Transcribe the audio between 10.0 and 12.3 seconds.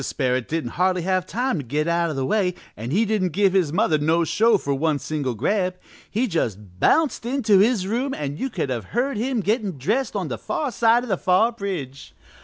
on the far side o' the far bridge.